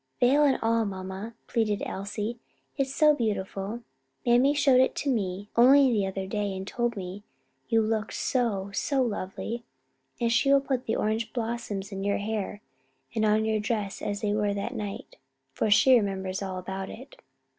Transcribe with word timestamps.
"Veil 0.19 0.41
and 0.45 0.57
all, 0.63 0.83
mamma," 0.83 1.35
pleaded 1.45 1.83
Elsie, 1.85 2.39
"it 2.75 2.87
is 2.87 2.95
so 2.95 3.13
beautiful 3.13 3.83
Mammy 4.25 4.55
showed 4.55 4.79
it 4.81 4.95
to 4.95 5.11
me 5.11 5.47
only 5.55 5.91
the 5.93 6.07
other 6.07 6.25
day 6.25 6.57
and 6.57 6.65
told 6.65 6.97
me 6.97 7.21
you 7.69 7.83
looked 7.83 8.15
so, 8.15 8.71
so 8.73 9.03
lovely; 9.03 9.63
and 10.19 10.31
she 10.33 10.51
will 10.51 10.59
put 10.59 10.87
the 10.87 10.95
orange 10.95 11.31
blossoms 11.33 11.91
in 11.91 12.03
your 12.03 12.17
hair 12.17 12.61
and 13.13 13.25
on 13.25 13.45
your 13.45 13.59
dress 13.59 13.99
just 13.99 14.09
as 14.09 14.21
they 14.21 14.33
were 14.33 14.55
that 14.55 14.73
night; 14.73 15.17
for 15.53 15.69
she 15.69 15.93
remembers 15.95 16.41
all 16.41 16.57
about 16.57 16.89
it." 16.89 17.17